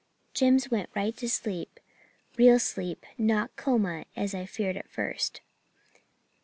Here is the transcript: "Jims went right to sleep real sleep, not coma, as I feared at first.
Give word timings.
"Jims 0.33 0.71
went 0.71 0.89
right 0.95 1.15
to 1.17 1.29
sleep 1.29 1.79
real 2.35 2.57
sleep, 2.57 3.05
not 3.19 3.55
coma, 3.55 4.05
as 4.15 4.33
I 4.33 4.47
feared 4.47 4.75
at 4.75 4.89
first. 4.89 5.41